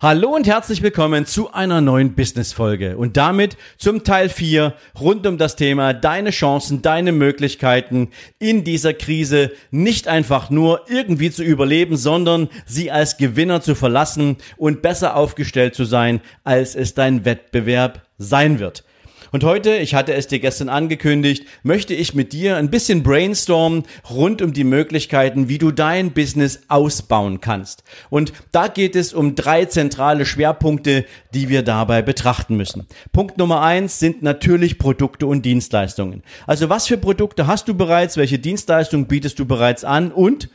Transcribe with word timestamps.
Hallo 0.00 0.28
und 0.28 0.46
herzlich 0.46 0.80
willkommen 0.80 1.26
zu 1.26 1.52
einer 1.52 1.80
neuen 1.80 2.14
Business-Folge 2.14 2.96
und 2.96 3.16
damit 3.16 3.56
zum 3.78 4.04
Teil 4.04 4.28
4 4.28 4.74
rund 5.00 5.26
um 5.26 5.38
das 5.38 5.56
Thema 5.56 5.92
deine 5.92 6.30
Chancen, 6.30 6.82
deine 6.82 7.10
Möglichkeiten 7.10 8.10
in 8.38 8.62
dieser 8.62 8.94
Krise 8.94 9.50
nicht 9.72 10.06
einfach 10.06 10.50
nur 10.50 10.82
irgendwie 10.88 11.32
zu 11.32 11.42
überleben, 11.42 11.96
sondern 11.96 12.48
sie 12.64 12.92
als 12.92 13.16
Gewinner 13.16 13.60
zu 13.60 13.74
verlassen 13.74 14.36
und 14.56 14.82
besser 14.82 15.16
aufgestellt 15.16 15.74
zu 15.74 15.84
sein, 15.84 16.20
als 16.44 16.76
es 16.76 16.94
dein 16.94 17.24
Wettbewerb 17.24 18.06
sein 18.18 18.60
wird. 18.60 18.84
Und 19.32 19.44
heute, 19.44 19.76
ich 19.76 19.94
hatte 19.94 20.14
es 20.14 20.26
dir 20.26 20.38
gestern 20.38 20.68
angekündigt, 20.68 21.44
möchte 21.62 21.94
ich 21.94 22.14
mit 22.14 22.32
dir 22.32 22.56
ein 22.56 22.70
bisschen 22.70 23.02
brainstormen 23.02 23.84
rund 24.10 24.42
um 24.42 24.52
die 24.52 24.64
Möglichkeiten, 24.64 25.48
wie 25.48 25.58
du 25.58 25.70
dein 25.70 26.12
Business 26.12 26.60
ausbauen 26.68 27.40
kannst. 27.40 27.84
Und 28.10 28.32
da 28.52 28.68
geht 28.68 28.96
es 28.96 29.12
um 29.12 29.34
drei 29.34 29.66
zentrale 29.66 30.24
Schwerpunkte, 30.24 31.04
die 31.34 31.48
wir 31.48 31.62
dabei 31.62 32.02
betrachten 32.02 32.56
müssen. 32.56 32.86
Punkt 33.12 33.38
Nummer 33.38 33.62
eins 33.62 33.98
sind 33.98 34.22
natürlich 34.22 34.78
Produkte 34.78 35.26
und 35.26 35.44
Dienstleistungen. 35.44 36.22
Also 36.46 36.68
was 36.68 36.86
für 36.86 36.96
Produkte 36.96 37.46
hast 37.46 37.68
du 37.68 37.74
bereits? 37.74 38.16
Welche 38.16 38.38
Dienstleistungen 38.38 39.06
bietest 39.06 39.38
du 39.38 39.44
bereits 39.44 39.84
an? 39.84 40.10
Und 40.10 40.48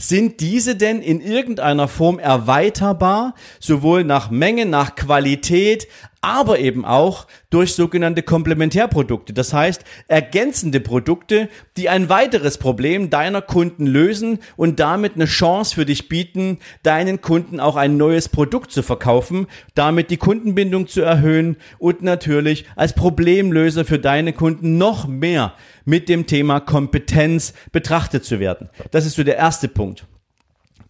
sind 0.00 0.40
diese 0.40 0.76
denn 0.76 1.02
in 1.02 1.20
irgendeiner 1.20 1.86
Form 1.86 2.18
erweiterbar, 2.18 3.34
sowohl 3.60 4.02
nach 4.02 4.30
Menge, 4.30 4.64
nach 4.64 4.96
Qualität, 4.96 5.86
aber 6.20 6.58
eben 6.58 6.84
auch 6.84 7.26
durch 7.48 7.74
sogenannte 7.74 8.22
Komplementärprodukte, 8.22 9.32
das 9.32 9.52
heißt 9.52 9.84
ergänzende 10.06 10.80
Produkte, 10.80 11.48
die 11.76 11.88
ein 11.88 12.08
weiteres 12.08 12.58
Problem 12.58 13.08
deiner 13.08 13.40
Kunden 13.40 13.86
lösen 13.86 14.38
und 14.56 14.80
damit 14.80 15.14
eine 15.14 15.24
Chance 15.24 15.74
für 15.74 15.86
dich 15.86 16.08
bieten, 16.08 16.58
deinen 16.82 17.20
Kunden 17.20 17.58
auch 17.58 17.76
ein 17.76 17.96
neues 17.96 18.28
Produkt 18.28 18.70
zu 18.70 18.82
verkaufen, 18.82 19.46
damit 19.74 20.10
die 20.10 20.18
Kundenbindung 20.18 20.88
zu 20.88 21.00
erhöhen 21.00 21.56
und 21.78 22.02
natürlich 22.02 22.66
als 22.76 22.94
Problemlöser 22.94 23.84
für 23.84 23.98
deine 23.98 24.32
Kunden 24.32 24.76
noch 24.76 25.06
mehr 25.06 25.54
mit 25.86 26.08
dem 26.08 26.26
Thema 26.26 26.60
Kompetenz 26.60 27.54
betrachtet 27.72 28.24
zu 28.24 28.40
werden. 28.40 28.68
Das 28.90 29.06
ist 29.06 29.16
so 29.16 29.24
der 29.24 29.36
erste 29.36 29.68
Punkt. 29.68 30.06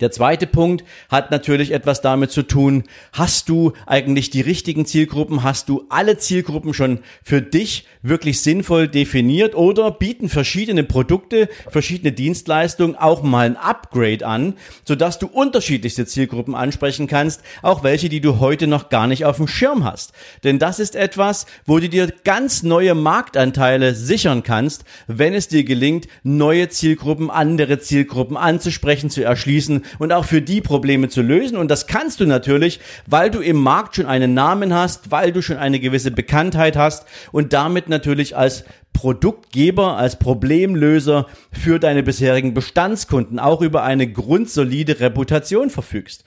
Der 0.00 0.10
zweite 0.10 0.46
Punkt 0.46 0.84
hat 1.10 1.30
natürlich 1.30 1.72
etwas 1.72 2.00
damit 2.00 2.30
zu 2.30 2.42
tun, 2.42 2.84
hast 3.12 3.48
du 3.48 3.72
eigentlich 3.86 4.30
die 4.30 4.40
richtigen 4.40 4.86
Zielgruppen, 4.86 5.42
hast 5.42 5.68
du 5.68 5.84
alle 5.90 6.16
Zielgruppen 6.16 6.72
schon 6.72 7.00
für 7.22 7.42
dich 7.42 7.86
wirklich 8.02 8.40
sinnvoll 8.40 8.88
definiert? 8.88 9.54
Oder 9.54 9.90
bieten 9.90 10.28
verschiedene 10.28 10.84
Produkte, 10.84 11.48
verschiedene 11.68 12.12
Dienstleistungen 12.12 12.96
auch 12.96 13.22
mal 13.22 13.46
ein 13.46 13.56
Upgrade 13.56 14.26
an, 14.26 14.54
sodass 14.84 15.18
du 15.18 15.26
unterschiedlichste 15.26 16.06
Zielgruppen 16.06 16.54
ansprechen 16.54 17.06
kannst, 17.06 17.42
auch 17.62 17.82
welche, 17.82 18.08
die 18.08 18.20
du 18.20 18.38
heute 18.40 18.66
noch 18.66 18.88
gar 18.88 19.06
nicht 19.06 19.26
auf 19.26 19.36
dem 19.36 19.48
Schirm 19.48 19.84
hast. 19.84 20.12
Denn 20.44 20.58
das 20.58 20.78
ist 20.78 20.96
etwas, 20.96 21.46
wo 21.66 21.78
du 21.78 21.88
dir 21.88 22.12
ganz 22.24 22.62
neue 22.62 22.94
Marktanteile 22.94 23.94
sichern 23.94 24.42
kannst, 24.42 24.84
wenn 25.06 25.34
es 25.34 25.48
dir 25.48 25.64
gelingt, 25.64 26.08
neue 26.22 26.70
Zielgruppen, 26.70 27.30
andere 27.30 27.80
Zielgruppen 27.80 28.36
anzusprechen, 28.36 29.10
zu 29.10 29.22
erschließen 29.22 29.84
und 29.98 30.12
auch 30.12 30.24
für 30.24 30.42
die 30.42 30.60
Probleme 30.60 31.08
zu 31.08 31.22
lösen. 31.22 31.56
Und 31.56 31.70
das 31.70 31.86
kannst 31.86 32.20
du 32.20 32.26
natürlich, 32.26 32.80
weil 33.06 33.30
du 33.30 33.40
im 33.40 33.56
Markt 33.56 33.96
schon 33.96 34.06
einen 34.06 34.34
Namen 34.34 34.74
hast, 34.74 35.10
weil 35.10 35.32
du 35.32 35.42
schon 35.42 35.56
eine 35.56 35.80
gewisse 35.80 36.10
Bekanntheit 36.10 36.76
hast 36.76 37.06
und 37.32 37.52
damit 37.52 37.88
natürlich 37.88 38.36
als 38.36 38.64
Produktgeber, 38.92 39.96
als 39.96 40.18
Problemlöser 40.18 41.26
für 41.52 41.78
deine 41.78 42.02
bisherigen 42.02 42.54
Bestandskunden 42.54 43.38
auch 43.38 43.62
über 43.62 43.82
eine 43.82 44.10
grundsolide 44.10 45.00
Reputation 45.00 45.70
verfügst. 45.70 46.24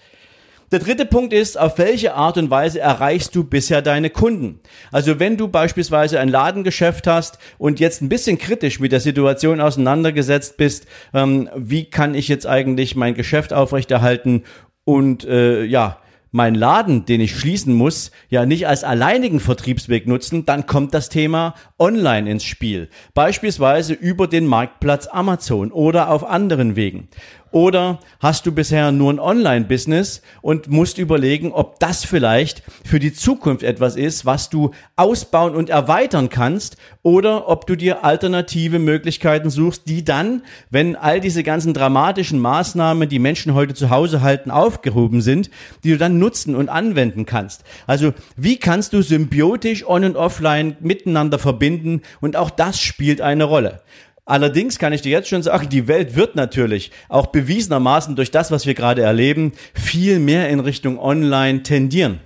Der 0.73 0.79
dritte 0.79 1.05
Punkt 1.05 1.33
ist, 1.33 1.55
auf 1.59 1.77
welche 1.77 2.15
Art 2.15 2.35
und 2.39 2.49
Weise 2.49 2.79
erreichst 2.79 3.35
du 3.35 3.43
bisher 3.43 3.83
deine 3.83 4.09
Kunden? 4.09 4.59
Also 4.91 5.19
wenn 5.19 5.37
du 5.37 5.47
beispielsweise 5.47 6.19
ein 6.19 6.29
Ladengeschäft 6.29 7.05
hast 7.05 7.37
und 7.59 7.79
jetzt 7.79 8.01
ein 8.01 8.09
bisschen 8.09 8.39
kritisch 8.39 8.79
mit 8.79 8.91
der 8.91 8.99
Situation 8.99 9.61
auseinandergesetzt 9.61 10.57
bist, 10.57 10.87
ähm, 11.13 11.47
wie 11.55 11.85
kann 11.91 12.15
ich 12.15 12.27
jetzt 12.27 12.47
eigentlich 12.47 12.95
mein 12.95 13.13
Geschäft 13.13 13.53
aufrechterhalten 13.53 14.45
und 14.83 15.25
äh, 15.25 15.63
ja, 15.63 15.99
meinen 16.33 16.55
Laden, 16.55 17.05
den 17.05 17.21
ich 17.21 17.37
schließen 17.37 17.75
muss, 17.75 18.09
ja 18.29 18.47
nicht 18.47 18.67
als 18.67 18.83
alleinigen 18.83 19.39
Vertriebsweg 19.39 20.07
nutzen, 20.07 20.47
dann 20.47 20.65
kommt 20.65 20.95
das 20.95 21.09
Thema 21.09 21.53
Online 21.77 22.29
ins 22.29 22.43
Spiel. 22.43 22.89
Beispielsweise 23.13 23.93
über 23.93 24.27
den 24.27 24.47
Marktplatz 24.47 25.05
Amazon 25.05 25.71
oder 25.71 26.09
auf 26.09 26.27
anderen 26.27 26.75
Wegen. 26.75 27.09
Oder 27.53 27.99
hast 28.19 28.47
du 28.47 28.51
bisher 28.51 28.91
nur 28.91 29.13
ein 29.13 29.19
Online-Business 29.19 30.23
und 30.41 30.69
musst 30.69 30.97
überlegen, 30.97 31.51
ob 31.51 31.79
das 31.79 32.03
vielleicht 32.03 32.63
für 32.83 32.99
die 32.99 33.13
Zukunft 33.13 33.61
etwas 33.61 33.95
ist, 33.95 34.25
was 34.25 34.49
du 34.49 34.71
ausbauen 34.95 35.53
und 35.53 35.69
erweitern 35.69 36.29
kannst 36.29 36.77
oder 37.03 37.47
ob 37.47 37.67
du 37.67 37.75
dir 37.75 38.03
alternative 38.03 38.79
Möglichkeiten 38.79 39.51
suchst, 39.51 39.87
die 39.87 40.03
dann, 40.03 40.41
wenn 40.71 40.95
all 40.95 41.19
diese 41.19 41.43
ganzen 41.43 41.75
dramatischen 41.75 42.39
Maßnahmen, 42.39 43.07
die 43.07 43.19
Menschen 43.19 43.53
heute 43.53 43.75
zu 43.75 43.91
Hause 43.91 44.23
halten, 44.23 44.49
aufgehoben 44.49 45.21
sind, 45.21 45.51
die 45.83 45.91
du 45.91 45.99
dann 45.99 46.17
nutzen 46.17 46.55
und 46.55 46.69
anwenden 46.69 47.27
kannst. 47.27 47.63
Also 47.85 48.13
wie 48.35 48.57
kannst 48.57 48.93
du 48.93 49.03
symbiotisch 49.03 49.87
on 49.87 50.05
und 50.05 50.15
offline 50.15 50.75
miteinander 50.79 51.37
verbinden 51.37 52.01
und 52.19 52.35
auch 52.35 52.49
das 52.49 52.79
spielt 52.79 53.21
eine 53.21 53.43
Rolle. 53.43 53.81
Allerdings 54.25 54.79
kann 54.79 54.93
ich 54.93 55.01
dir 55.01 55.11
jetzt 55.11 55.27
schon 55.27 55.43
sagen, 55.43 55.67
die 55.69 55.87
Welt 55.87 56.15
wird 56.15 56.35
natürlich 56.35 56.91
auch 57.09 57.27
bewiesenermaßen 57.27 58.15
durch 58.15 58.31
das, 58.31 58.51
was 58.51 58.65
wir 58.65 58.73
gerade 58.73 59.01
erleben, 59.01 59.51
viel 59.73 60.19
mehr 60.19 60.49
in 60.49 60.61
Richtung 60.61 60.97
Online 60.97 61.63
tendieren. 61.63 62.21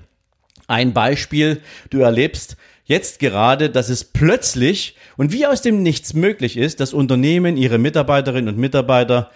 Ein 0.68 0.94
Beispiel, 0.94 1.62
du 1.90 2.00
erlebst 2.00 2.56
jetzt 2.86 3.20
gerade, 3.20 3.70
dass 3.70 3.90
es 3.90 4.04
plötzlich 4.04 4.96
und 5.18 5.32
wie 5.34 5.48
aus 5.48 5.62
dem 5.62 5.82
Nichts 5.82 6.14
möglich 6.14 6.56
ist, 6.56 6.80
dass 6.80 6.94
Unternehmen 6.94 7.58
ihre 7.58 7.80
Mitarbeiterinnen 7.80 8.54
und 8.54 8.60
Mitarbeiter 8.60 9.32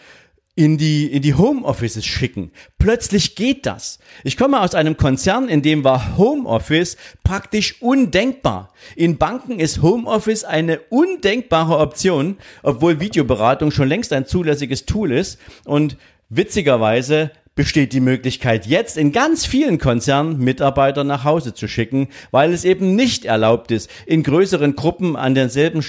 in 0.55 0.77
die, 0.77 1.05
in 1.05 1.21
die 1.21 1.33
Homeoffices 1.33 2.05
schicken. 2.05 2.51
Plötzlich 2.77 3.35
geht 3.35 3.65
das. 3.65 3.99
Ich 4.23 4.35
komme 4.35 4.59
aus 4.59 4.75
einem 4.75 4.97
Konzern, 4.97 5.47
in 5.47 5.61
dem 5.61 5.83
war 5.83 6.17
Homeoffice 6.17 6.97
praktisch 7.23 7.81
undenkbar. 7.81 8.73
In 8.95 9.17
Banken 9.17 9.59
ist 9.59 9.81
Homeoffice 9.81 10.43
eine 10.43 10.79
undenkbare 10.89 11.77
Option, 11.77 12.37
obwohl 12.63 12.99
Videoberatung 12.99 13.71
schon 13.71 13.87
längst 13.87 14.11
ein 14.11 14.25
zulässiges 14.25 14.85
Tool 14.85 15.13
ist. 15.13 15.39
Und 15.63 15.97
witzigerweise 16.29 17.31
besteht 17.55 17.91
die 17.91 17.99
Möglichkeit, 17.99 18.65
jetzt 18.65 18.97
in 18.97 19.11
ganz 19.11 19.45
vielen 19.45 19.77
Konzernen 19.77 20.39
Mitarbeiter 20.39 21.03
nach 21.03 21.25
Hause 21.25 21.53
zu 21.53 21.67
schicken, 21.67 22.07
weil 22.31 22.53
es 22.53 22.63
eben 22.63 22.95
nicht 22.95 23.25
erlaubt 23.25 23.71
ist, 23.71 23.89
in 24.05 24.23
größeren 24.23 24.75
Gruppen 24.75 25.17
an 25.17 25.35
derselben, 25.35 25.83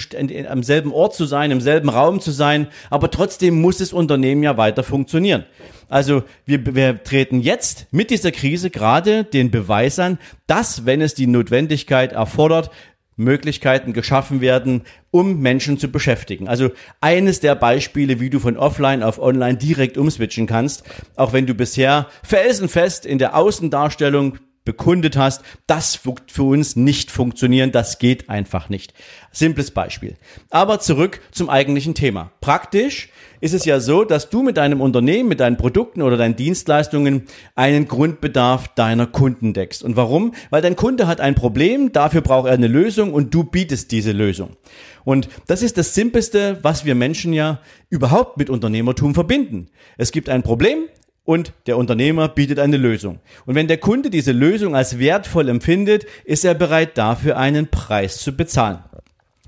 am 0.49 0.63
selben 0.63 0.91
Ort 0.91 1.15
zu 1.15 1.25
sein, 1.25 1.51
im 1.51 1.61
selben 1.61 1.89
Raum 1.89 2.19
zu 2.19 2.31
sein, 2.31 2.67
aber 2.89 3.09
trotzdem 3.11 3.61
muss 3.61 3.77
das 3.77 3.93
Unternehmen 3.93 4.43
ja 4.43 4.57
weiter 4.57 4.83
funktionieren. 4.83 5.45
Also 5.87 6.23
wir, 6.45 6.75
wir 6.75 7.03
treten 7.03 7.39
jetzt 7.39 7.87
mit 7.91 8.09
dieser 8.09 8.31
Krise 8.31 8.69
gerade 8.69 9.23
den 9.23 9.51
Beweis 9.51 9.99
an, 9.99 10.17
dass, 10.47 10.85
wenn 10.85 11.01
es 11.01 11.13
die 11.13 11.27
Notwendigkeit 11.27 12.13
erfordert, 12.13 12.71
Möglichkeiten 13.15 13.93
geschaffen 13.93 14.41
werden, 14.41 14.83
um 15.11 15.39
Menschen 15.39 15.77
zu 15.77 15.89
beschäftigen. 15.89 16.47
Also 16.47 16.71
eines 17.01 17.39
der 17.39 17.55
Beispiele, 17.55 18.19
wie 18.19 18.29
du 18.29 18.39
von 18.39 18.57
offline 18.57 19.03
auf 19.03 19.19
online 19.19 19.57
direkt 19.57 19.97
umswitchen 19.97 20.47
kannst, 20.47 20.83
auch 21.15 21.33
wenn 21.33 21.45
du 21.45 21.53
bisher 21.53 22.07
felsenfest 22.23 23.05
in 23.05 23.19
der 23.19 23.35
Außendarstellung 23.35 24.37
bekundet 24.65 25.17
hast, 25.17 25.43
das 25.67 26.05
wird 26.05 26.31
für 26.31 26.43
uns 26.43 26.75
nicht 26.75 27.11
funktionieren, 27.11 27.71
das 27.71 27.99
geht 27.99 28.29
einfach 28.29 28.69
nicht. 28.69 28.93
Simples 29.31 29.71
Beispiel. 29.71 30.15
Aber 30.49 30.79
zurück 30.79 31.19
zum 31.31 31.49
eigentlichen 31.49 31.95
Thema. 31.95 32.31
Praktisch 32.39 33.09
ist 33.41 33.53
es 33.53 33.65
ja 33.65 33.81
so, 33.81 34.05
dass 34.05 34.29
du 34.29 34.41
mit 34.41 34.55
deinem 34.55 34.79
Unternehmen, 34.79 35.27
mit 35.27 35.41
deinen 35.41 35.57
Produkten 35.57 36.01
oder 36.01 36.15
deinen 36.15 36.37
Dienstleistungen 36.37 37.23
einen 37.55 37.89
Grundbedarf 37.89 38.69
deiner 38.69 39.05
Kunden 39.05 39.53
deckst. 39.53 39.83
Und 39.83 39.97
warum? 39.97 40.33
Weil 40.49 40.61
dein 40.61 40.77
Kunde 40.77 41.07
hat 41.07 41.19
ein 41.19 41.35
Problem, 41.35 41.91
dafür 41.91 42.21
braucht 42.21 42.47
er 42.47 42.53
eine 42.53 42.67
Lösung 42.67 43.13
und 43.13 43.33
du 43.33 43.43
bietest 43.43 43.91
diese 43.91 44.13
Lösung. 44.13 44.55
Und 45.03 45.27
das 45.47 45.61
ist 45.61 45.77
das 45.77 45.93
Simpelste, 45.93 46.59
was 46.61 46.85
wir 46.85 46.95
Menschen 46.95 47.33
ja 47.33 47.59
überhaupt 47.89 48.37
mit 48.37 48.49
Unternehmertum 48.49 49.13
verbinden. 49.13 49.67
Es 49.97 50.13
gibt 50.13 50.29
ein 50.29 50.43
Problem, 50.43 50.87
und 51.25 51.53
der 51.67 51.77
Unternehmer 51.77 52.27
bietet 52.27 52.59
eine 52.59 52.77
Lösung. 52.77 53.19
Und 53.45 53.55
wenn 53.55 53.67
der 53.67 53.77
Kunde 53.77 54.09
diese 54.09 54.31
Lösung 54.31 54.75
als 54.75 54.99
wertvoll 54.99 55.49
empfindet, 55.49 56.05
ist 56.25 56.43
er 56.43 56.53
bereit 56.53 56.97
dafür 56.97 57.37
einen 57.37 57.67
Preis 57.67 58.19
zu 58.19 58.35
bezahlen. 58.35 58.79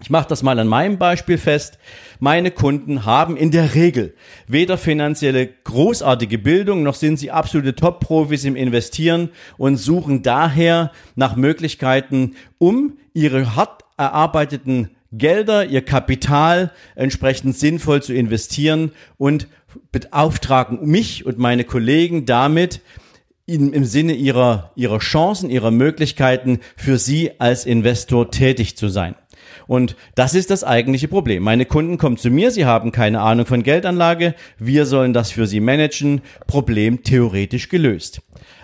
Ich 0.02 0.10
mache 0.10 0.28
das 0.28 0.44
mal 0.44 0.60
an 0.60 0.68
meinem 0.68 0.98
Beispiel 0.98 1.38
fest. 1.38 1.80
Meine 2.20 2.52
Kunden 2.52 3.06
haben 3.06 3.38
in 3.38 3.52
der 3.52 3.76
Regel 3.76 4.14
weder 4.46 4.78
finanzielle 4.78 5.48
großartige 5.48 6.38
Bildung, 6.38 6.84
noch 6.84 6.96
sind 6.96 7.18
sie 7.18 7.32
absolute 7.32 7.76
Top-Profis 7.76 8.44
im 8.44 8.58
Investieren 8.58 9.30
und 9.58 9.78
suchen 9.78 10.22
daher 10.22 10.92
nach 11.16 11.38
Möglichkeiten, 11.38 12.36
um 12.58 12.98
ihre 13.14 13.56
hart 13.56 13.84
erarbeiteten 13.98 14.95
Gelder, 15.12 15.66
ihr 15.66 15.84
Kapital 15.84 16.72
entsprechend 16.96 17.58
sinnvoll 17.58 18.02
zu 18.02 18.14
investieren 18.14 18.92
und 19.18 19.48
beauftragen 19.92 20.86
mich 20.86 21.26
und 21.26 21.38
meine 21.38 21.64
Kollegen 21.64 22.26
damit, 22.26 22.82
im, 23.48 23.74
im 23.74 23.86
Sinne 23.86 24.14
ihrer, 24.14 24.72
ihrer 24.76 25.00
Chancen, 25.00 25.50
ihrer 25.50 25.72
Möglichkeiten 25.72 26.60
für 26.76 26.98
sie 26.98 27.40
als 27.40 27.66
Investor 27.66 28.32
tätig 28.32 28.76
zu 28.76 28.90
sein. 28.90 29.16
Und 29.68 29.96
das 30.16 30.34
ist 30.34 30.50
das 30.50 30.64
eigentliche 30.64 31.08
Problem. 31.08 31.44
Meine 31.44 31.66
Kunden 31.66 31.98
kommen 31.98 32.18
zu 32.18 32.30
mir, 32.30 32.52
sie 32.52 32.66
haben 32.66 32.92
keine 32.92 33.22
Ahnung 33.22 33.46
von 33.46 33.64
Geldanlage, 33.64 34.36
wir 34.58 34.86
sollen 34.86 35.14
das 35.14 35.32
für 35.32 35.48
sie 35.48 35.60
managen, 35.60 36.22
Problem 36.48 37.04
theoretisch 37.04 37.70
gelöst. 37.70 38.22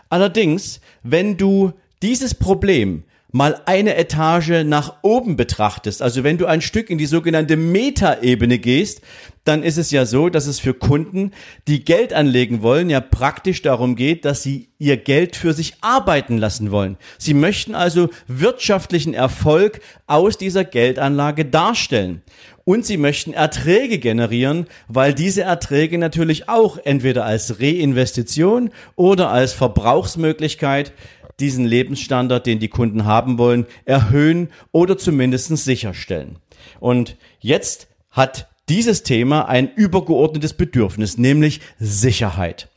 Allerdings, 0.09 0.81
wenn 1.03 1.37
du 1.37 1.73
dieses 2.01 2.35
Problem 2.35 3.03
mal 3.31 3.61
eine 3.65 3.95
Etage 3.95 4.63
nach 4.65 4.95
oben 5.01 5.35
betrachtest, 5.35 6.01
also 6.01 6.23
wenn 6.23 6.37
du 6.37 6.45
ein 6.45 6.61
Stück 6.61 6.89
in 6.89 6.97
die 6.97 7.05
sogenannte 7.05 7.55
Metaebene 7.57 8.59
gehst, 8.59 9.01
dann 9.43 9.63
ist 9.63 9.77
es 9.77 9.89
ja 9.89 10.05
so, 10.05 10.29
dass 10.29 10.45
es 10.45 10.59
für 10.59 10.73
Kunden, 10.73 11.31
die 11.67 11.83
Geld 11.83 12.13
anlegen 12.13 12.61
wollen, 12.61 12.89
ja 12.89 12.99
praktisch 12.99 13.61
darum 13.61 13.95
geht, 13.95 14.23
dass 14.23 14.43
sie 14.43 14.69
ihr 14.77 14.97
Geld 14.97 15.35
für 15.35 15.53
sich 15.53 15.75
arbeiten 15.81 16.37
lassen 16.37 16.71
wollen. 16.71 16.97
Sie 17.17 17.33
möchten 17.33 17.73
also 17.73 18.09
wirtschaftlichen 18.27 19.13
Erfolg 19.13 19.81
aus 20.05 20.37
dieser 20.37 20.63
Geldanlage 20.63 21.45
darstellen. 21.45 22.21
Und 22.63 22.85
sie 22.85 22.97
möchten 22.97 23.33
Erträge 23.33 23.97
generieren, 23.97 24.67
weil 24.87 25.15
diese 25.15 25.41
Erträge 25.41 25.97
natürlich 25.97 26.47
auch 26.47 26.77
entweder 26.77 27.25
als 27.25 27.59
Reinvestition 27.59 28.69
oder 28.95 29.31
als 29.31 29.53
Verbrauchsmöglichkeit 29.53 30.93
diesen 31.41 31.65
Lebensstandard, 31.65 32.45
den 32.45 32.59
die 32.59 32.69
Kunden 32.69 33.05
haben 33.05 33.37
wollen, 33.37 33.65
erhöhen 33.85 34.49
oder 34.71 34.97
zumindest 34.97 35.47
sicherstellen. 35.57 36.37
Und 36.79 37.17
jetzt 37.39 37.87
hat 38.11 38.47
dieses 38.69 39.03
Thema 39.03 39.49
ein 39.49 39.69
übergeordnetes 39.73 40.53
Bedürfnis, 40.53 41.17
nämlich 41.17 41.59
Sicherheit. 41.79 42.69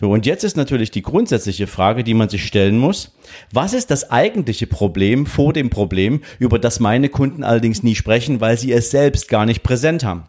So, 0.00 0.10
und 0.10 0.26
jetzt 0.26 0.42
ist 0.42 0.56
natürlich 0.56 0.90
die 0.90 1.02
grundsätzliche 1.02 1.66
Frage, 1.66 2.02
die 2.02 2.14
man 2.14 2.28
sich 2.28 2.44
stellen 2.46 2.78
muss. 2.78 3.14
Was 3.52 3.72
ist 3.72 3.90
das 3.90 4.10
eigentliche 4.10 4.66
Problem 4.66 5.26
vor 5.26 5.52
dem 5.52 5.70
Problem, 5.70 6.22
über 6.38 6.58
das 6.58 6.80
meine 6.80 7.08
Kunden 7.08 7.44
allerdings 7.44 7.82
nie 7.82 7.94
sprechen, 7.94 8.40
weil 8.40 8.58
sie 8.58 8.72
es 8.72 8.90
selbst 8.90 9.28
gar 9.28 9.46
nicht 9.46 9.62
präsent 9.62 10.04
haben? 10.04 10.24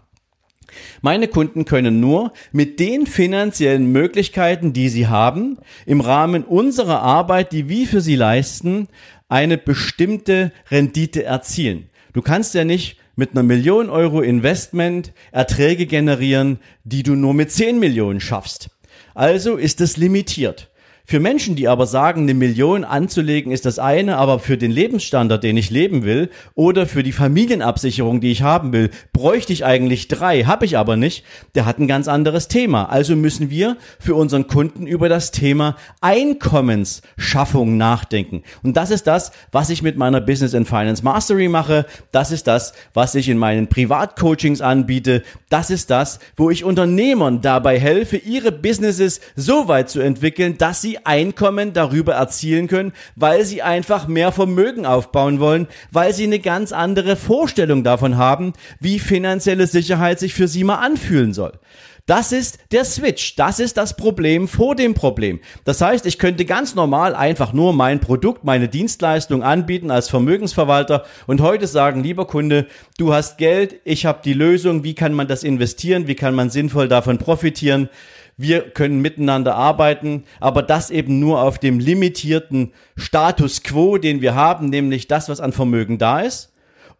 Meine 1.02 1.28
Kunden 1.28 1.66
können 1.66 2.00
nur 2.00 2.34
mit 2.52 2.80
den 2.80 3.08
finanziellen 3.08 3.92
Möglichkeiten, 3.92 4.74
die 4.74 4.90
sie 4.90 5.08
haben, 5.08 5.58
im 5.86 6.02
Rahmen 6.02 6.44
unserer 6.44 7.02
Arbeit, 7.02 7.52
die 7.52 7.70
wir 7.70 7.88
für 7.88 8.02
sie 8.02 8.16
leisten, 8.16 8.88
eine 9.30 9.58
bestimmte 9.58 10.52
Rendite 10.70 11.24
erzielen. 11.24 11.90
Du 12.14 12.22
kannst 12.22 12.54
ja 12.54 12.64
nicht 12.64 12.98
mit 13.16 13.32
einer 13.32 13.44
Million 13.44 13.90
Euro 13.90 14.22
Investment 14.22 15.14
Erträge 15.32 15.86
generieren, 15.86 16.60
die 16.84 17.04
du 17.04 17.16
nur 17.16 17.34
mit 17.34 17.52
10 17.52 17.80
Millionen 17.80 18.20
schaffst. 18.20 18.70
Also 19.14 19.56
ist 19.56 19.82
es 19.82 19.98
limitiert. 19.98 20.70
Für 21.06 21.20
Menschen, 21.20 21.58
die 21.58 21.68
aber 21.68 21.86
sagen, 21.86 22.22
eine 22.22 22.34
Million 22.34 22.86
anzulegen 22.86 23.52
ist 23.52 23.66
das 23.66 23.78
eine, 23.78 24.16
aber 24.16 24.40
für 24.40 24.58
den 24.58 24.72
Lebensstandard, 24.72 25.44
den 25.44 25.58
ich 25.58 25.70
leben 25.70 26.04
will, 26.04 26.30
oder 26.56 26.86
für 26.86 27.04
die 27.04 27.12
Familienabsicherung, 27.12 28.22
die 28.22 28.32
ich 28.32 28.42
haben 28.42 28.72
will, 28.72 28.90
bräuchte 29.12 29.52
ich 29.52 29.66
eigentlich 29.66 30.08
drei, 30.08 30.44
habe 30.44 30.64
ich 30.64 30.78
aber 30.78 30.96
nicht, 30.96 31.26
der 31.56 31.66
hat 31.66 31.78
ein 31.78 31.90
ganz 31.90 32.08
anderes 32.08 32.48
Thema. 32.48 32.86
Also 32.86 33.18
müssen 33.18 33.50
wir 33.50 33.76
für 34.00 34.16
unseren 34.16 34.48
Kunden 34.48 34.88
über 34.88 35.10
das 35.10 35.32
Thema 35.32 35.76
Einkommensschaffung 36.00 37.76
nachdenken. 37.76 38.44
Und 38.64 38.78
das 38.78 38.90
ist 38.90 39.06
das, 39.06 39.34
was 39.52 39.70
ich 39.70 39.82
mit 39.82 39.98
meiner 39.98 40.22
Business 40.22 40.56
and 40.56 40.70
Finance 40.70 41.04
Mastery 41.04 41.50
mache. 41.50 41.86
Das 42.14 42.32
ist 42.32 42.48
das, 42.48 42.72
was 42.94 43.14
ich 43.16 43.28
in 43.28 43.38
meinen 43.38 43.68
Privatcoachings 43.68 44.62
anbiete. 44.62 45.24
Das 45.50 45.70
ist 45.70 45.90
das, 45.90 46.20
wo 46.38 46.50
ich 46.50 46.64
Unternehmern 46.64 47.42
dabei 47.42 47.78
helfe, 47.78 48.16
ihre 48.16 48.54
Businesses 48.54 49.20
so 49.36 49.68
weit 49.68 49.90
zu 49.90 50.00
entwickeln, 50.00 50.58
dass 50.58 50.82
sie 50.82 50.93
Einkommen 51.06 51.74
darüber 51.74 52.14
erzielen 52.14 52.68
können, 52.68 52.94
weil 53.16 53.46
sie 53.46 53.62
einfach 53.62 54.08
mehr 54.08 54.32
Vermögen 54.32 54.86
aufbauen 54.86 55.40
wollen, 55.40 55.68
weil 55.92 56.14
sie 56.14 56.24
eine 56.24 56.40
ganz 56.40 56.72
andere 56.72 57.16
Vorstellung 57.16 57.84
davon 57.84 58.18
haben, 58.18 58.54
wie 58.80 59.00
finanzielle 59.00 59.68
Sicherheit 59.68 60.20
sich 60.20 60.34
für 60.34 60.48
sie 60.48 60.64
mal 60.64 60.78
anfühlen 60.78 61.34
soll. 61.34 61.60
Das 62.06 62.34
ist 62.34 62.60
der 62.74 62.84
Switch. 62.84 63.38
Das 63.38 63.62
ist 63.62 63.78
das 63.78 63.96
Problem 63.96 64.50
vor 64.50 64.76
dem 64.76 64.94
Problem. 64.94 65.40
Das 65.64 65.80
heißt, 65.80 66.06
ich 66.06 66.20
könnte 66.20 66.44
ganz 66.44 66.76
normal 66.76 67.16
einfach 67.16 67.54
nur 67.54 67.72
mein 67.72 68.02
Produkt, 68.02 68.44
meine 68.44 68.68
Dienstleistung 68.68 69.42
anbieten 69.42 69.90
als 69.90 70.10
Vermögensverwalter 70.10 71.06
und 71.28 71.40
heute 71.40 71.66
sagen, 71.66 72.04
lieber 72.04 72.28
Kunde, 72.28 72.68
du 72.98 73.14
hast 73.14 73.38
Geld, 73.38 73.80
ich 73.86 74.06
habe 74.06 74.20
die 74.22 74.34
Lösung, 74.34 74.84
wie 74.84 74.96
kann 74.96 75.14
man 75.14 75.30
das 75.30 75.46
investieren, 75.46 76.08
wie 76.08 76.16
kann 76.16 76.36
man 76.36 76.50
sinnvoll 76.50 76.90
davon 76.90 77.20
profitieren 77.20 77.88
wir 78.38 78.62
können 78.70 79.02
miteinander 79.02 79.56
arbeiten, 79.56 80.24
aber 80.40 80.64
das 80.64 80.90
eben 80.90 81.20
nur 81.20 81.42
auf 81.42 81.60
dem 81.60 81.80
limitierten 81.80 82.74
Status 82.96 83.64
quo, 83.64 83.98
den 83.98 84.22
wir 84.22 84.36
haben, 84.36 84.70
nämlich 84.70 85.08
das, 85.08 85.30
was 85.30 85.40
an 85.40 85.54
Vermögen 85.54 85.98
da 85.98 86.22
ist. 86.22 86.53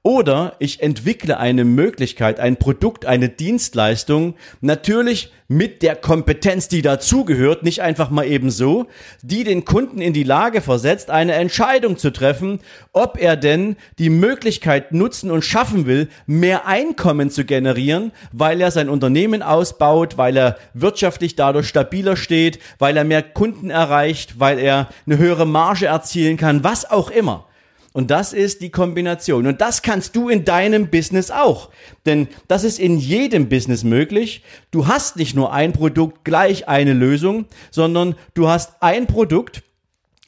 Oder 0.06 0.58
ich 0.60 0.84
entwickle 0.84 1.38
eine 1.38 1.64
Möglichkeit, 1.64 2.38
ein 2.38 2.58
Produkt, 2.58 3.06
eine 3.06 3.30
Dienstleistung, 3.30 4.36
natürlich 4.60 5.32
mit 5.48 5.82
der 5.82 5.96
Kompetenz, 5.96 6.68
die 6.68 6.82
dazugehört, 6.82 7.64
nicht 7.64 7.82
einfach 7.82 8.10
mal 8.10 8.26
eben 8.26 8.52
so, 8.52 8.88
die 9.22 9.46
den 9.46 9.64
Kunden 9.64 10.02
in 10.02 10.12
die 10.12 10.24
Lage 10.24 10.60
versetzt, 10.60 11.10
eine 11.10 11.36
Entscheidung 11.36 11.98
zu 11.98 12.12
treffen, 12.12 12.60
ob 12.92 13.18
er 13.18 13.38
denn 13.38 13.78
die 13.98 14.10
Möglichkeit 14.10 14.92
nutzen 14.92 15.32
und 15.32 15.46
schaffen 15.46 15.86
will, 15.86 16.10
mehr 16.26 16.68
Einkommen 16.68 17.30
zu 17.30 17.46
generieren, 17.46 18.12
weil 18.34 18.60
er 18.60 18.72
sein 18.72 18.90
Unternehmen 18.90 19.42
ausbaut, 19.42 20.18
weil 20.18 20.36
er 20.36 20.58
wirtschaftlich 20.74 21.38
dadurch 21.38 21.70
stabiler 21.70 22.18
steht, 22.18 22.60
weil 22.78 22.98
er 22.98 23.06
mehr 23.06 23.24
Kunden 23.24 23.70
erreicht, 23.70 24.38
weil 24.38 24.60
er 24.60 24.90
eine 25.06 25.18
höhere 25.18 25.48
Marge 25.48 25.86
erzielen 25.86 26.36
kann, 26.36 26.66
was 26.66 26.90
auch 26.92 27.10
immer. 27.10 27.48
Und 27.94 28.10
das 28.10 28.34
ist 28.34 28.62
die 28.62 28.72
Kombination. 28.72 29.46
Und 29.46 29.62
das 29.62 29.84
kannst 29.84 30.16
du 30.16 30.28
in 30.28 30.46
deinem 30.46 30.90
Business 30.90 31.30
auch. 31.30 31.70
Denn 32.08 32.28
das 32.48 32.64
ist 32.64 32.80
in 32.80 32.98
jedem 32.98 33.50
Business 33.50 33.84
möglich. 33.84 34.44
Du 34.72 34.88
hast 34.88 35.16
nicht 35.16 35.36
nur 35.36 35.54
ein 35.54 35.74
Produkt 35.74 36.26
gleich 36.26 36.68
eine 36.68 36.94
Lösung, 36.94 37.46
sondern 37.70 38.16
du 38.34 38.50
hast 38.50 38.82
ein 38.82 39.06
Produkt 39.06 39.62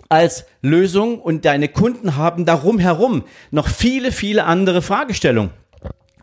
als 0.10 0.46
Lösung 0.62 1.20
und 1.20 1.46
deine 1.46 1.68
Kunden 1.68 2.16
haben 2.16 2.46
darum 2.46 2.78
herum 2.78 3.24
noch 3.50 3.68
viele, 3.68 4.12
viele 4.12 4.46
andere 4.46 4.84
Fragestellungen. 4.84 5.52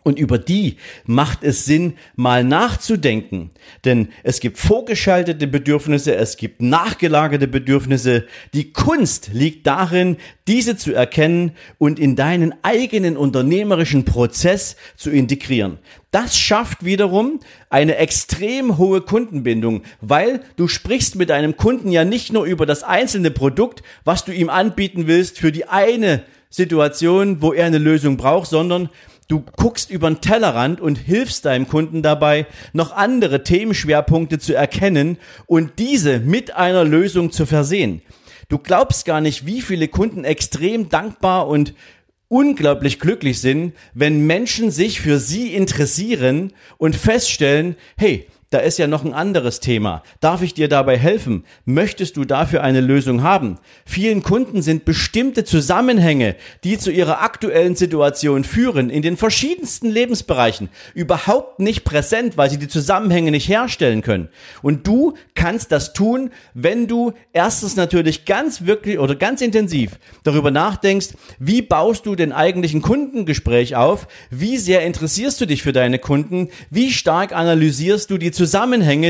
Und 0.03 0.19
über 0.19 0.37
die 0.37 0.77
macht 1.05 1.43
es 1.43 1.65
Sinn, 1.65 1.93
mal 2.15 2.43
nachzudenken. 2.43 3.51
Denn 3.85 4.09
es 4.23 4.41
gibt 4.41 4.57
vorgeschaltete 4.57 5.47
Bedürfnisse, 5.47 6.15
es 6.15 6.35
gibt 6.35 6.61
nachgelagerte 6.61 7.47
Bedürfnisse. 7.47 8.25
Die 8.53 8.73
Kunst 8.73 9.29
liegt 9.31 9.65
darin, 9.65 10.17
diese 10.47 10.75
zu 10.75 10.93
erkennen 10.93 11.53
und 11.77 11.99
in 11.99 12.17
deinen 12.17 12.53
eigenen 12.63 13.15
unternehmerischen 13.15 14.03
Prozess 14.03 14.75
zu 14.97 15.09
integrieren. 15.09 15.79
Das 16.11 16.37
schafft 16.37 16.83
wiederum 16.83 17.39
eine 17.69 17.95
extrem 17.95 18.77
hohe 18.77 19.01
Kundenbindung, 19.01 19.83
weil 20.01 20.41
du 20.57 20.67
sprichst 20.67 21.15
mit 21.15 21.29
deinem 21.29 21.57
Kunden 21.57 21.91
ja 21.91 22.03
nicht 22.03 22.33
nur 22.33 22.43
über 22.43 22.65
das 22.65 22.83
einzelne 22.83 23.31
Produkt, 23.31 23.83
was 24.03 24.25
du 24.25 24.33
ihm 24.33 24.49
anbieten 24.49 25.07
willst 25.07 25.39
für 25.39 25.51
die 25.51 25.65
eine 25.65 26.23
Situation, 26.49 27.41
wo 27.41 27.51
er 27.51 27.65
eine 27.65 27.79
Lösung 27.79 28.15
braucht, 28.15 28.49
sondern 28.49 28.89
Du 29.33 29.43
guckst 29.57 29.89
über 29.89 30.11
den 30.11 30.21
Tellerrand 30.21 30.79
und 30.79 30.95
hilfst 30.95 31.45
deinem 31.45 31.67
Kunden 31.67 32.03
dabei, 32.03 32.45
noch 32.71 32.91
andere 32.91 33.43
Themenschwerpunkte 33.43 34.37
zu 34.37 34.53
erkennen 34.53 35.17
und 35.47 35.79
diese 35.79 36.19
mit 36.19 36.53
einer 36.53 36.83
Lösung 36.83 37.31
zu 37.31 37.47
versehen. 37.47 38.03
Du 38.47 38.59
glaubst 38.59 39.05
gar 39.05 39.21
nicht, 39.21 39.47
wie 39.47 39.61
viele 39.61 39.87
Kunden 39.87 40.23
extrem 40.23 40.89
dankbar 40.89 41.47
und 41.47 41.73
unglaublich 42.27 42.99
glücklich 42.99 43.41
sind, 43.41 43.73
wenn 43.95 44.27
Menschen 44.27 44.69
sich 44.69 45.01
für 45.01 45.17
sie 45.17 45.55
interessieren 45.55 46.53
und 46.77 46.95
feststellen, 46.95 47.75
hey, 47.97 48.27
da 48.53 48.59
ist 48.59 48.77
ja 48.77 48.85
noch 48.85 49.03
ein 49.03 49.13
anderes 49.13 49.59
Thema. 49.59 50.03
Darf 50.19 50.43
ich 50.43 50.53
dir 50.53 50.67
dabei 50.67 50.97
helfen? 50.97 51.43
Möchtest 51.65 52.17
du 52.17 52.23
dafür 52.25 52.61
eine 52.61 52.81
Lösung 52.81 53.23
haben? 53.23 53.57
Vielen 53.83 54.21
Kunden 54.21 54.61
sind 54.61 54.85
bestimmte 54.85 55.43
Zusammenhänge, 55.43 56.35
die 56.63 56.77
zu 56.77 56.91
ihrer 56.91 57.23
aktuellen 57.23 57.75
Situation 57.75 58.43
führen, 58.43 58.91
in 58.91 59.01
den 59.01 59.17
verschiedensten 59.17 59.89
Lebensbereichen 59.89 60.69
überhaupt 60.93 61.59
nicht 61.59 61.83
präsent, 61.83 62.37
weil 62.37 62.51
sie 62.51 62.59
die 62.59 62.67
Zusammenhänge 62.67 63.31
nicht 63.31 63.49
herstellen 63.49 64.03
können. 64.03 64.29
Und 64.61 64.85
du 64.85 65.15
kannst 65.33 65.71
das 65.71 65.93
tun, 65.93 66.29
wenn 66.53 66.87
du 66.87 67.13
erstens 67.31 67.75
natürlich 67.75 68.25
ganz 68.25 68.65
wirklich 68.65 68.99
oder 68.99 69.15
ganz 69.15 69.41
intensiv 69.41 69.97
darüber 70.23 70.51
nachdenkst, 70.51 71.09
wie 71.39 71.63
baust 71.63 72.05
du 72.05 72.15
den 72.15 72.31
eigentlichen 72.31 72.83
Kundengespräch 72.83 73.75
auf? 73.75 74.07
Wie 74.29 74.57
sehr 74.57 74.81
interessierst 74.83 75.41
du 75.41 75.47
dich 75.47 75.63
für 75.63 75.73
deine 75.73 75.97
Kunden? 75.97 76.49
Wie 76.69 76.91
stark 76.91 77.33
analysierst 77.33 78.11
du 78.11 78.17
die 78.17 78.31
Zusammenhänge, 78.31 78.42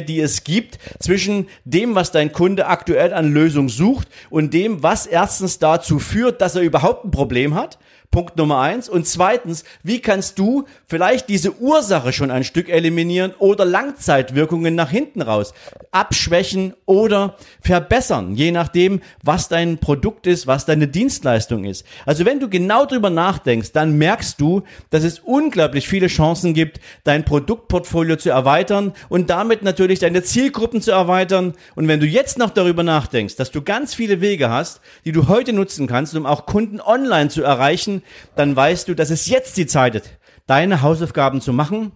die 0.02 0.20
es 0.20 0.44
gibt 0.44 0.80
zwischen 1.00 1.48
dem, 1.66 1.96
was 1.96 2.12
dein 2.12 2.32
Kunde 2.32 2.68
aktuell 2.68 3.14
an 3.14 3.34
Lösung 3.34 3.70
sucht 3.70 4.08
und 4.30 4.54
dem, 4.54 4.84
was 4.84 5.06
erstens 5.06 5.60
dazu 5.60 6.00
führt, 6.00 6.42
dass 6.42 6.56
er 6.56 6.62
überhaupt 6.62 7.06
ein 7.06 7.12
Problem 7.12 7.56
hat? 7.56 7.78
Punkt 8.14 8.38
Nummer 8.38 8.62
eins. 8.62 8.88
Und 8.88 9.08
zweitens, 9.08 9.64
wie 9.82 10.00
kannst 10.00 10.38
du 10.38 10.66
vielleicht 10.86 11.30
diese 11.30 11.60
Ursache 11.60 12.14
schon 12.14 12.30
ein 12.30 12.44
Stück 12.44 12.70
eliminieren 12.70 13.34
oder 13.40 13.66
Langzeitwirkungen 13.66 14.76
nach 14.76 14.92
hinten 14.92 15.24
raus 15.24 15.54
abschwächen 15.92 16.74
oder 16.86 17.38
verbessern, 17.62 18.36
je 18.36 18.52
nachdem, 18.52 19.02
was 19.24 19.48
dein 19.48 19.80
Produkt 19.80 20.28
ist, 20.28 20.46
was 20.46 20.66
deine 20.66 20.88
Dienstleistung 20.88 21.66
ist. 21.66 21.86
Also 22.06 22.26
wenn 22.26 22.40
du 22.40 22.50
genau 22.50 22.86
drüber 22.86 23.10
nachdenkst, 23.10 23.72
dann 23.72 23.98
merkst 23.98 24.40
du, 24.40 24.62
dass 24.92 25.04
es 25.04 25.20
unglaublich 25.20 25.88
viele 25.88 26.08
Chancen 26.08 26.54
gibt, 26.54 26.80
dein 27.04 27.26
Produktportfolio 27.26 28.16
zu 28.18 28.30
erweitern 28.30 28.94
und 29.10 29.32
damit 29.32 29.64
natürlich 29.64 30.00
deine 30.00 30.22
Zielgruppen 30.22 30.82
zu 30.82 30.92
erweitern. 30.92 31.54
Und 31.76 31.88
wenn 31.88 32.00
du 32.00 32.06
jetzt 32.06 32.38
noch 32.38 32.52
darüber 32.52 32.84
nachdenkst, 32.84 33.36
dass 33.36 33.50
du 33.50 33.64
ganz 33.64 33.96
viele 33.96 34.22
Wege 34.22 34.52
hast, 34.52 34.82
die 35.06 35.12
du 35.12 35.28
heute 35.28 35.52
nutzen 35.54 35.88
kannst, 35.88 36.16
um 36.16 36.28
auch 36.28 36.46
Kunden 36.46 36.80
online 36.80 37.30
zu 37.30 37.42
erreichen, 37.42 38.03
dann 38.36 38.56
weißt 38.56 38.88
du, 38.88 38.96
dass 38.96 39.10
es 39.10 39.28
jetzt 39.28 39.58
die 39.58 39.68
Zeit 39.68 39.96
ist, 39.96 40.10
deine 40.48 40.82
Hausaufgaben 40.82 41.42
zu 41.42 41.54
machen 41.54 41.92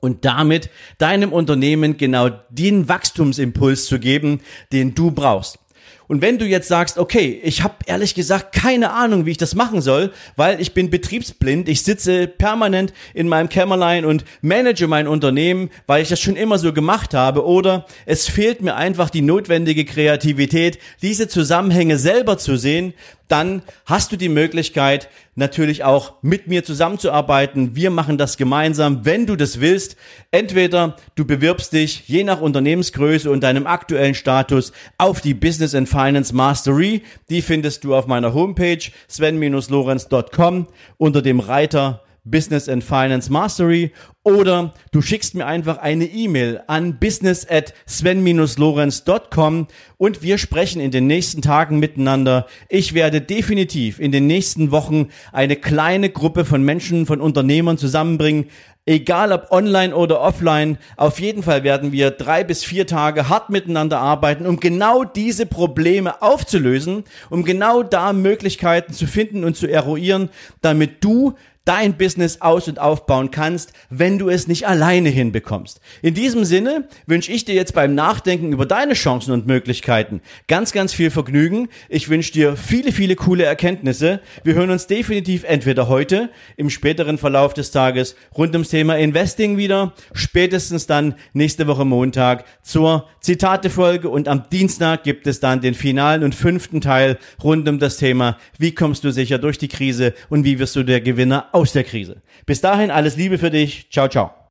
und 0.00 0.24
damit 0.24 0.70
deinem 0.98 1.32
Unternehmen 1.32 1.96
genau 1.96 2.30
den 2.50 2.88
Wachstumsimpuls 2.88 3.86
zu 3.86 3.98
geben, 3.98 4.40
den 4.72 4.94
du 4.94 5.10
brauchst. 5.10 5.58
Und 6.06 6.20
wenn 6.20 6.38
du 6.38 6.44
jetzt 6.44 6.68
sagst, 6.68 6.98
okay, 6.98 7.40
ich 7.42 7.62
habe 7.62 7.76
ehrlich 7.86 8.14
gesagt 8.14 8.54
keine 8.54 8.92
Ahnung, 8.92 9.24
wie 9.24 9.30
ich 9.30 9.38
das 9.38 9.54
machen 9.54 9.80
soll, 9.80 10.12
weil 10.36 10.60
ich 10.60 10.74
bin 10.74 10.90
betriebsblind, 10.90 11.68
ich 11.68 11.82
sitze 11.82 12.28
permanent 12.28 12.92
in 13.14 13.28
meinem 13.28 13.48
Kämmerlein 13.48 14.04
und 14.04 14.24
manage 14.42 14.86
mein 14.86 15.08
Unternehmen, 15.08 15.70
weil 15.86 16.02
ich 16.02 16.10
das 16.10 16.20
schon 16.20 16.36
immer 16.36 16.58
so 16.58 16.72
gemacht 16.74 17.14
habe, 17.14 17.46
oder 17.46 17.86
es 18.04 18.28
fehlt 18.28 18.60
mir 18.60 18.74
einfach 18.76 19.08
die 19.08 19.22
notwendige 19.22 19.84
Kreativität, 19.84 20.78
diese 21.00 21.26
Zusammenhänge 21.26 21.96
selber 21.96 22.36
zu 22.36 22.56
sehen, 22.56 22.92
dann 23.28 23.62
hast 23.86 24.12
du 24.12 24.16
die 24.16 24.28
Möglichkeit, 24.28 25.08
natürlich 25.34 25.82
auch 25.82 26.14
mit 26.22 26.46
mir 26.46 26.64
zusammenzuarbeiten. 26.64 27.74
Wir 27.74 27.90
machen 27.90 28.18
das 28.18 28.36
gemeinsam, 28.36 29.04
wenn 29.04 29.26
du 29.26 29.36
das 29.36 29.60
willst. 29.60 29.96
Entweder 30.30 30.96
du 31.14 31.24
bewirbst 31.24 31.72
dich 31.72 32.06
je 32.06 32.22
nach 32.24 32.40
Unternehmensgröße 32.40 33.30
und 33.30 33.42
deinem 33.42 33.66
aktuellen 33.66 34.14
Status 34.14 34.72
auf 34.98 35.20
die 35.20 35.34
Business 35.34 35.74
and 35.74 35.88
Finance 35.88 36.34
Mastery. 36.34 37.02
Die 37.30 37.42
findest 37.42 37.84
du 37.84 37.94
auf 37.94 38.06
meiner 38.06 38.34
Homepage 38.34 38.82
sven-lorenz.com 39.08 40.68
unter 40.98 41.22
dem 41.22 41.40
Reiter 41.40 42.03
Business 42.24 42.68
and 42.68 42.82
Finance 42.82 43.30
Mastery 43.30 43.92
oder 44.22 44.72
du 44.92 45.02
schickst 45.02 45.34
mir 45.34 45.46
einfach 45.46 45.78
eine 45.78 46.06
E-Mail 46.06 46.62
an 46.66 46.98
business 46.98 47.46
at 47.48 47.74
sven-lorenz.com 47.86 49.68
und 49.98 50.22
wir 50.22 50.38
sprechen 50.38 50.80
in 50.80 50.90
den 50.90 51.06
nächsten 51.06 51.42
Tagen 51.42 51.78
miteinander. 51.78 52.46
Ich 52.70 52.94
werde 52.94 53.20
definitiv 53.20 54.00
in 54.00 54.12
den 54.12 54.26
nächsten 54.26 54.70
Wochen 54.70 55.08
eine 55.32 55.56
kleine 55.56 56.08
Gruppe 56.08 56.46
von 56.46 56.62
Menschen, 56.62 57.04
von 57.04 57.20
Unternehmern 57.20 57.76
zusammenbringen, 57.76 58.46
Egal 58.86 59.32
ob 59.32 59.50
online 59.50 59.96
oder 59.96 60.20
offline, 60.20 60.76
auf 60.98 61.18
jeden 61.18 61.42
Fall 61.42 61.64
werden 61.64 61.90
wir 61.90 62.10
drei 62.10 62.44
bis 62.44 62.64
vier 62.64 62.86
Tage 62.86 63.30
hart 63.30 63.48
miteinander 63.48 63.98
arbeiten, 63.98 64.44
um 64.46 64.60
genau 64.60 65.04
diese 65.04 65.46
Probleme 65.46 66.20
aufzulösen, 66.20 67.04
um 67.30 67.44
genau 67.44 67.82
da 67.82 68.12
Möglichkeiten 68.12 68.92
zu 68.92 69.06
finden 69.06 69.42
und 69.42 69.56
zu 69.56 69.66
eruieren, 69.66 70.28
damit 70.60 71.02
du 71.02 71.32
dein 71.64 71.96
Business 71.96 72.40
aus- 72.40 72.68
und 72.68 72.78
aufbauen 72.78 73.30
kannst, 73.30 73.72
wenn 73.88 74.18
du 74.18 74.28
es 74.28 74.48
nicht 74.48 74.66
alleine 74.66 75.08
hinbekommst. 75.08 75.80
In 76.02 76.14
diesem 76.14 76.44
Sinne 76.44 76.88
wünsche 77.06 77.32
ich 77.32 77.44
dir 77.44 77.54
jetzt 77.54 77.74
beim 77.74 77.94
Nachdenken 77.94 78.52
über 78.52 78.66
deine 78.66 78.94
Chancen 78.94 79.32
und 79.32 79.46
Möglichkeiten 79.46 80.20
ganz, 80.46 80.72
ganz 80.72 80.92
viel 80.92 81.10
Vergnügen. 81.10 81.68
Ich 81.88 82.08
wünsche 82.08 82.32
dir 82.32 82.56
viele, 82.56 82.92
viele 82.92 83.16
coole 83.16 83.44
Erkenntnisse. 83.44 84.20
Wir 84.42 84.54
hören 84.54 84.70
uns 84.70 84.86
definitiv 84.86 85.44
entweder 85.44 85.88
heute 85.88 86.30
im 86.56 86.68
späteren 86.68 87.16
Verlauf 87.16 87.54
des 87.54 87.70
Tages 87.70 88.14
rund 88.36 88.52
ums 88.54 88.68
Thema 88.68 88.98
Investing 88.98 89.56
wieder, 89.56 89.94
spätestens 90.12 90.86
dann 90.86 91.14
nächste 91.32 91.66
Woche 91.66 91.84
Montag 91.84 92.44
zur 92.62 93.08
Zitatefolge 93.20 94.10
und 94.10 94.28
am 94.28 94.44
Dienstag 94.50 95.02
gibt 95.02 95.26
es 95.26 95.40
dann 95.40 95.62
den 95.62 95.72
finalen 95.72 96.24
und 96.24 96.34
fünften 96.34 96.82
Teil 96.82 97.18
rund 97.42 97.66
um 97.68 97.78
das 97.78 97.96
Thema, 97.96 98.36
wie 98.58 98.74
kommst 98.74 99.02
du 99.02 99.10
sicher 99.10 99.38
durch 99.38 99.56
die 99.56 99.68
Krise 99.68 100.12
und 100.28 100.44
wie 100.44 100.58
wirst 100.58 100.76
du 100.76 100.82
der 100.82 101.00
Gewinner 101.00 101.53
aus 101.54 101.72
der 101.72 101.84
Krise. 101.84 102.22
Bis 102.46 102.60
dahin 102.60 102.90
alles 102.90 103.16
Liebe 103.16 103.38
für 103.38 103.50
dich. 103.50 103.88
Ciao, 103.90 104.08
ciao. 104.08 104.43